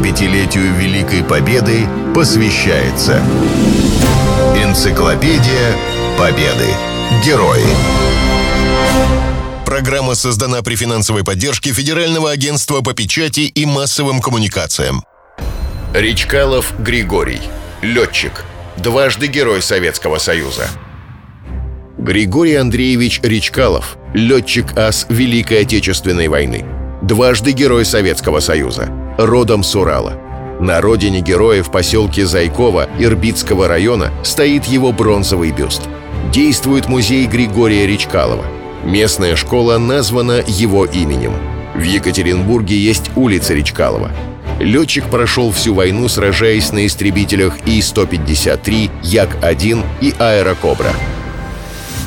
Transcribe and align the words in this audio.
75-летию 0.00 0.74
Великой 0.76 1.22
Победы 1.22 1.86
посвящается 2.14 3.22
Энциклопедия 4.56 5.76
Победы. 6.18 6.68
Герои. 7.24 7.64
Программа 9.66 10.14
создана 10.14 10.62
при 10.62 10.74
финансовой 10.74 11.22
поддержке 11.22 11.72
Федерального 11.72 12.30
агентства 12.30 12.80
по 12.80 12.94
печати 12.94 13.40
и 13.40 13.66
массовым 13.66 14.20
коммуникациям. 14.20 15.04
Речкалов 15.92 16.72
Григорий. 16.78 17.40
Летчик. 17.82 18.44
Дважды 18.78 19.26
Герой 19.26 19.60
Советского 19.60 20.18
Союза. 20.18 20.66
Григорий 21.98 22.54
Андреевич 22.54 23.20
Речкалов. 23.22 23.98
Летчик-ас 24.14 25.06
Великой 25.10 25.62
Отечественной 25.62 26.28
войны. 26.28 26.64
Дважды 27.02 27.52
Герой 27.52 27.84
Советского 27.84 28.40
Союза. 28.40 28.90
Родом 29.20 29.62
с 29.62 29.76
Урала. 29.76 30.14
На 30.60 30.80
родине 30.80 31.20
героя 31.20 31.62
в 31.62 31.70
поселке 31.70 32.24
Зайкова 32.24 32.88
Ирбитского 32.98 33.68
района 33.68 34.10
стоит 34.24 34.64
его 34.64 34.92
бронзовый 34.92 35.50
бюст. 35.50 35.82
Действует 36.32 36.88
музей 36.88 37.26
Григория 37.26 37.86
Речкалова. 37.86 38.46
Местная 38.82 39.36
школа 39.36 39.76
названа 39.76 40.42
его 40.46 40.86
именем. 40.86 41.34
В 41.74 41.82
Екатеринбурге 41.82 42.78
есть 42.78 43.10
улица 43.14 43.52
Речкалова. 43.52 44.10
Летчик 44.58 45.04
прошел 45.10 45.52
всю 45.52 45.74
войну, 45.74 46.08
сражаясь 46.08 46.72
на 46.72 46.86
истребителях 46.86 47.58
И-153, 47.66 48.90
Як-1 49.02 49.84
и 50.00 50.14
Аэрокобра. 50.18 50.94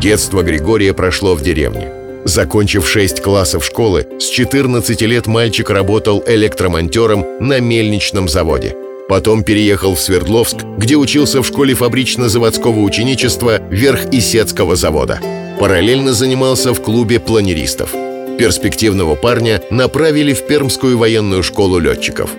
Детство 0.00 0.42
Григория 0.42 0.94
прошло 0.94 1.34
в 1.34 1.42
деревне. 1.42 2.03
Закончив 2.24 2.88
6 2.88 3.20
классов 3.20 3.64
школы, 3.64 4.06
с 4.18 4.24
14 4.30 5.02
лет 5.02 5.26
мальчик 5.26 5.68
работал 5.68 6.24
электромонтером 6.26 7.26
на 7.38 7.60
мельничном 7.60 8.28
заводе. 8.28 8.74
Потом 9.10 9.44
переехал 9.44 9.94
в 9.94 10.00
Свердловск, 10.00 10.64
где 10.78 10.96
учился 10.96 11.42
в 11.42 11.46
школе 11.46 11.74
фабрично-заводского 11.74 12.80
ученичества 12.80 13.60
Верх-Исетского 13.68 14.74
завода. 14.74 15.20
Параллельно 15.60 16.14
занимался 16.14 16.72
в 16.72 16.80
клубе 16.80 17.20
планеристов. 17.20 17.92
Перспективного 18.38 19.16
парня 19.16 19.60
направили 19.70 20.32
в 20.32 20.46
Пермскую 20.46 20.96
военную 20.96 21.42
школу 21.42 21.78
летчиков. 21.78 22.30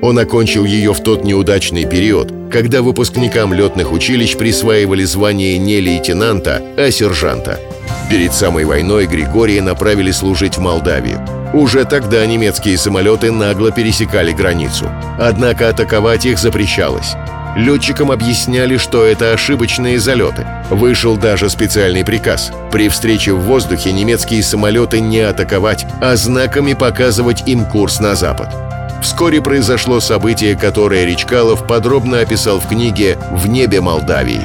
Он 0.00 0.18
окончил 0.18 0.64
ее 0.64 0.94
в 0.94 1.02
тот 1.02 1.22
неудачный 1.22 1.84
период, 1.84 2.32
когда 2.50 2.80
выпускникам 2.80 3.52
летных 3.52 3.92
училищ 3.92 4.36
присваивали 4.36 5.04
звание 5.04 5.58
не 5.58 5.80
лейтенанта, 5.80 6.62
а 6.78 6.90
сержанта– 6.90 7.60
Перед 8.10 8.32
самой 8.32 8.64
войной 8.64 9.06
Григория 9.06 9.62
направили 9.62 10.10
служить 10.10 10.56
в 10.56 10.60
Молдавию. 10.60 11.20
Уже 11.52 11.84
тогда 11.84 12.26
немецкие 12.26 12.76
самолеты 12.76 13.30
нагло 13.30 13.70
пересекали 13.70 14.32
границу. 14.32 14.90
Однако 15.18 15.68
атаковать 15.68 16.26
их 16.26 16.38
запрещалось. 16.38 17.14
Летчикам 17.56 18.10
объясняли, 18.10 18.76
что 18.76 19.04
это 19.04 19.32
ошибочные 19.32 20.00
залеты. 20.00 20.44
Вышел 20.70 21.16
даже 21.16 21.48
специальный 21.48 22.04
приказ. 22.04 22.50
При 22.72 22.88
встрече 22.88 23.32
в 23.32 23.42
воздухе 23.42 23.92
немецкие 23.92 24.42
самолеты 24.42 25.00
не 25.00 25.20
атаковать, 25.20 25.86
а 26.00 26.16
знаками 26.16 26.72
показывать 26.72 27.46
им 27.46 27.64
курс 27.64 28.00
на 28.00 28.16
запад. 28.16 28.48
Вскоре 29.02 29.40
произошло 29.40 30.00
событие, 30.00 30.56
которое 30.56 31.04
Речкалов 31.04 31.66
подробно 31.66 32.20
описал 32.20 32.58
в 32.58 32.66
книге 32.66 33.18
«В 33.30 33.46
небе 33.46 33.80
Молдавии». 33.80 34.40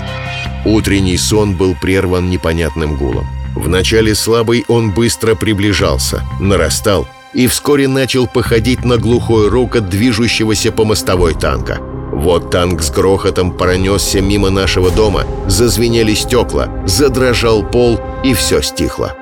Утренний 0.65 1.17
сон 1.17 1.55
был 1.55 1.75
прерван 1.81 2.29
непонятным 2.29 2.97
гулом. 2.97 3.38
Вначале 3.55 4.15
слабый 4.15 4.65
он 4.67 4.91
быстро 4.91 5.35
приближался, 5.35 6.23
нарастал 6.39 7.07
и 7.33 7.47
вскоре 7.47 7.87
начал 7.87 8.27
походить 8.27 8.83
на 8.85 8.97
глухой 8.97 9.49
рокот 9.49 9.89
движущегося 9.89 10.71
по 10.71 10.85
мостовой 10.85 11.33
танка. 11.33 11.79
Вот 12.11 12.51
танк 12.51 12.81
с 12.81 12.91
грохотом 12.91 13.51
пронесся 13.51 14.19
мимо 14.19 14.49
нашего 14.49 14.91
дома, 14.91 15.23
зазвенели 15.47 16.13
стекла, 16.13 16.69
задрожал 16.85 17.63
пол, 17.63 17.99
и 18.23 18.33
все 18.33 18.61
стихло. 18.61 19.15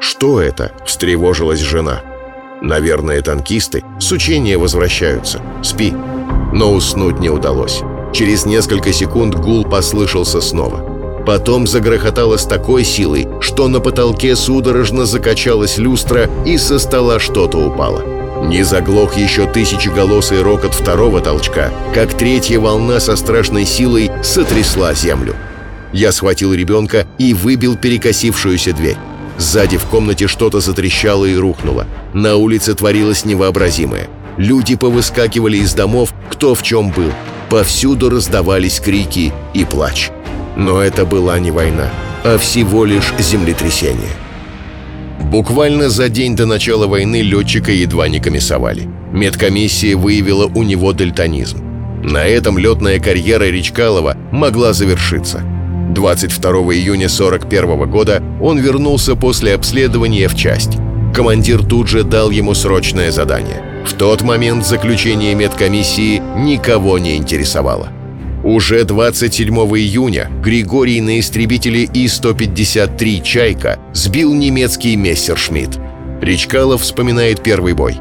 «Что 0.00 0.40
это?»— 0.40 0.72
встревожилась 0.84 1.60
жена. 1.60 2.02
«Наверное, 2.60 3.22
танкисты 3.22 3.84
с 3.98 4.10
учения 4.12 4.58
возвращаются. 4.58 5.40
Спи». 5.62 5.94
Но 6.52 6.72
уснуть 6.74 7.20
не 7.20 7.30
удалось. 7.30 7.80
Через 8.12 8.44
несколько 8.44 8.92
секунд 8.92 9.34
гул 9.34 9.64
послышался 9.64 10.40
снова. 10.40 10.91
Потом 11.26 11.66
загрохотало 11.66 12.36
с 12.36 12.44
такой 12.44 12.84
силой, 12.84 13.28
что 13.40 13.68
на 13.68 13.80
потолке 13.80 14.34
судорожно 14.34 15.06
закачалась 15.06 15.78
люстра 15.78 16.28
и 16.44 16.58
со 16.58 16.78
стола 16.78 17.20
что-то 17.20 17.58
упало. 17.58 18.02
Не 18.44 18.64
заглох 18.64 19.16
еще 19.16 19.46
тысячеголосый 19.46 20.42
рокот 20.42 20.74
второго 20.74 21.20
толчка, 21.20 21.70
как 21.94 22.14
третья 22.14 22.58
волна 22.58 22.98
со 22.98 23.14
страшной 23.14 23.64
силой 23.64 24.10
сотрясла 24.22 24.94
землю. 24.94 25.36
Я 25.92 26.10
схватил 26.10 26.52
ребенка 26.52 27.06
и 27.18 27.34
выбил 27.34 27.76
перекосившуюся 27.76 28.72
дверь. 28.72 28.96
Сзади 29.38 29.76
в 29.76 29.84
комнате 29.84 30.26
что-то 30.26 30.60
затрещало 30.60 31.24
и 31.24 31.36
рухнуло. 31.36 31.86
На 32.12 32.36
улице 32.36 32.74
творилось 32.74 33.24
невообразимое. 33.24 34.08
Люди 34.36 34.74
повыскакивали 34.74 35.58
из 35.58 35.72
домов, 35.74 36.12
кто 36.30 36.54
в 36.54 36.62
чем 36.62 36.90
был. 36.90 37.12
Повсюду 37.48 38.10
раздавались 38.10 38.80
крики 38.80 39.32
и 39.54 39.64
плач. 39.64 40.10
Но 40.56 40.80
это 40.80 41.06
была 41.06 41.38
не 41.38 41.50
война, 41.50 41.90
а 42.24 42.38
всего 42.38 42.84
лишь 42.84 43.12
землетрясение. 43.18 44.10
Буквально 45.20 45.88
за 45.88 46.08
день 46.08 46.36
до 46.36 46.46
начала 46.46 46.86
войны 46.86 47.22
летчика 47.22 47.72
едва 47.72 48.08
не 48.08 48.20
комиссовали. 48.20 48.88
Медкомиссия 49.12 49.96
выявила 49.96 50.46
у 50.46 50.62
него 50.62 50.92
дальтонизм. 50.92 51.58
На 52.02 52.24
этом 52.24 52.58
летная 52.58 52.98
карьера 52.98 53.44
Речкалова 53.44 54.16
могла 54.32 54.72
завершиться. 54.72 55.42
22 55.94 56.50
июня 56.74 57.06
1941 57.06 57.90
года 57.90 58.22
он 58.40 58.58
вернулся 58.58 59.14
после 59.14 59.54
обследования 59.54 60.28
в 60.28 60.34
часть. 60.34 60.78
Командир 61.14 61.64
тут 61.64 61.88
же 61.88 62.02
дал 62.02 62.30
ему 62.30 62.54
срочное 62.54 63.10
задание. 63.10 63.62
В 63.86 63.92
тот 63.94 64.22
момент 64.22 64.66
заключение 64.66 65.34
медкомиссии 65.34 66.22
никого 66.36 66.98
не 66.98 67.16
интересовало. 67.16 67.90
Уже 68.44 68.82
27 68.82 69.54
июня 69.54 70.28
Григорий 70.42 71.00
на 71.00 71.20
истребителе 71.20 71.84
И-153 71.84 73.22
«Чайка» 73.22 73.78
сбил 73.92 74.34
немецкий 74.34 74.96
мессершмитт. 74.96 75.78
Речкалов 76.20 76.82
вспоминает 76.82 77.40
первый 77.40 77.74
бой. 77.74 78.00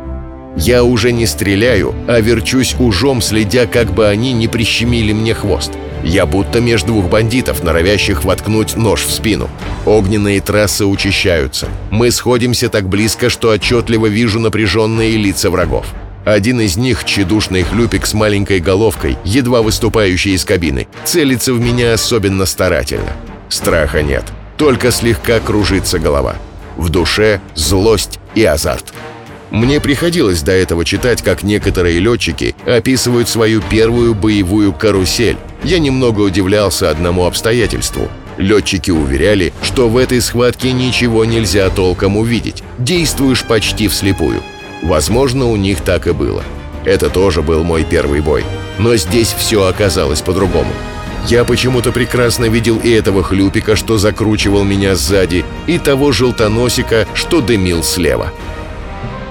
«Я 0.57 0.83
уже 0.83 1.11
не 1.11 1.27
стреляю, 1.27 1.93
а 2.07 2.19
верчусь 2.19 2.75
ужом, 2.79 3.21
следя, 3.21 3.67
как 3.67 3.93
бы 3.93 4.07
они 4.07 4.33
не 4.33 4.47
прищемили 4.47 5.13
мне 5.13 5.35
хвост. 5.35 5.71
Я 6.03 6.25
будто 6.25 6.59
между 6.59 6.87
двух 6.87 7.09
бандитов, 7.09 7.63
норовящих 7.63 8.23
воткнуть 8.23 8.75
нож 8.75 9.03
в 9.03 9.11
спину. 9.11 9.47
Огненные 9.85 10.41
трассы 10.41 10.85
учащаются. 10.85 11.67
Мы 11.91 12.09
сходимся 12.09 12.69
так 12.69 12.89
близко, 12.89 13.29
что 13.29 13.51
отчетливо 13.51 14.07
вижу 14.07 14.39
напряженные 14.39 15.17
лица 15.17 15.51
врагов. 15.51 15.85
Один 16.25 16.61
из 16.61 16.77
них, 16.77 17.03
тщедушный 17.03 17.63
хлюпик 17.63 18.05
с 18.05 18.13
маленькой 18.13 18.59
головкой, 18.59 19.17
едва 19.23 19.61
выступающий 19.61 20.35
из 20.35 20.45
кабины, 20.45 20.87
целится 21.03 21.53
в 21.53 21.59
меня 21.59 21.93
особенно 21.93 22.45
старательно. 22.45 23.11
Страха 23.49 24.03
нет, 24.03 24.23
только 24.57 24.91
слегка 24.91 25.39
кружится 25.39 25.97
голова. 25.97 26.35
В 26.77 26.89
душе 26.89 27.41
злость 27.55 28.19
и 28.35 28.43
азарт. 28.43 28.93
Мне 29.49 29.81
приходилось 29.81 30.43
до 30.43 30.53
этого 30.53 30.85
читать, 30.85 31.21
как 31.21 31.43
некоторые 31.43 31.99
летчики 31.99 32.55
описывают 32.65 33.27
свою 33.27 33.61
первую 33.61 34.15
боевую 34.15 34.71
карусель. 34.71 35.37
Я 35.63 35.79
немного 35.79 36.21
удивлялся 36.21 36.89
одному 36.89 37.25
обстоятельству. 37.25 38.09
Летчики 38.37 38.91
уверяли, 38.91 39.51
что 39.61 39.89
в 39.89 39.97
этой 39.97 40.21
схватке 40.21 40.71
ничего 40.71 41.25
нельзя 41.25 41.69
толком 41.69 42.15
увидеть. 42.15 42.63
Действуешь 42.79 43.43
почти 43.43 43.89
вслепую. 43.89 44.41
Возможно, 44.81 45.45
у 45.47 45.55
них 45.55 45.81
так 45.81 46.07
и 46.07 46.11
было. 46.11 46.43
Это 46.85 47.09
тоже 47.09 47.41
был 47.41 47.63
мой 47.63 47.83
первый 47.83 48.21
бой. 48.21 48.43
Но 48.79 48.95
здесь 48.95 49.33
все 49.37 49.65
оказалось 49.65 50.21
по-другому. 50.21 50.71
Я 51.27 51.43
почему-то 51.43 51.91
прекрасно 51.91 52.45
видел 52.45 52.79
и 52.83 52.89
этого 52.89 53.21
хлюпика, 53.21 53.75
что 53.75 53.99
закручивал 53.99 54.63
меня 54.63 54.95
сзади, 54.95 55.45
и 55.67 55.77
того 55.77 56.11
желтоносика, 56.11 57.07
что 57.13 57.41
дымил 57.41 57.83
слева. 57.83 58.31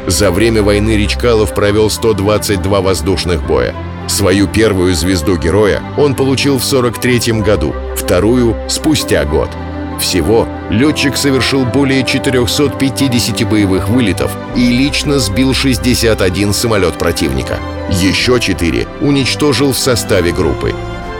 За 0.06 0.30
время 0.30 0.62
войны 0.62 0.96
Речкалов 0.96 1.52
провел 1.52 1.90
122 1.90 2.80
воздушных 2.80 3.44
боя. 3.44 3.74
Свою 4.06 4.46
первую 4.46 4.94
звезду 4.94 5.36
героя 5.36 5.82
он 5.96 6.14
получил 6.14 6.58
в 6.58 6.64
43 6.64 7.42
году, 7.42 7.74
вторую— 7.96 8.56
спустя 8.68 9.24
год— 9.24 9.50
всего 10.00 10.48
летчик 10.70 11.16
совершил 11.16 11.64
более 11.64 12.04
450 12.04 13.48
боевых 13.48 13.88
вылетов 13.88 14.32
и 14.56 14.70
лично 14.70 15.18
сбил 15.18 15.54
61 15.54 16.52
самолет 16.52 16.98
противника. 16.98 17.58
Еще 17.90 18.40
4 18.40 18.88
уничтожил 19.00 19.72
в 19.72 19.78
составе 19.78 20.32
группы. 20.32 20.74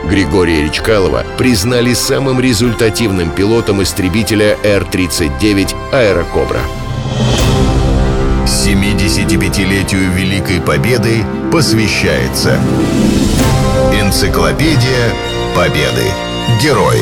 Григория 0.09 0.63
Речкалова 0.63 1.25
признали 1.37 1.93
самым 1.93 2.39
результативным 2.39 3.29
пилотом 3.31 3.83
истребителя 3.83 4.57
Р-39 4.63 5.75
«Аэрокобра». 5.91 6.61
70 8.47 9.27
75-летию 9.27 10.11
Великой 10.11 10.61
Победы 10.61 11.23
посвящается 11.51 12.59
Энциклопедия 13.93 15.13
Победы. 15.55 16.05
Герои. 16.61 17.01